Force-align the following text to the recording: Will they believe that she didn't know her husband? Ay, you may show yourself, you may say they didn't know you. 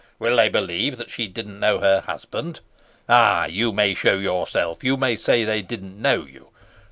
Will 0.17 0.37
they 0.37 0.49
believe 0.49 0.97
that 0.97 1.11
she 1.11 1.27
didn't 1.27 1.59
know 1.59 1.77
her 1.77 1.99
husband? 2.01 2.59
Ay, 3.07 3.45
you 3.51 3.71
may 3.71 3.93
show 3.93 4.15
yourself, 4.17 4.83
you 4.83 4.97
may 4.97 5.15
say 5.15 5.43
they 5.43 5.61
didn't 5.61 6.01
know 6.01 6.25
you. 6.25 6.49